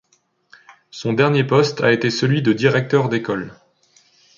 Son 0.89 1.13
dernier 1.13 1.43
poste 1.43 1.81
a 1.81 1.91
été 1.91 2.09
celui 2.09 2.41
de 2.41 2.53
directeur 2.53 3.07
d'école. 3.07 3.53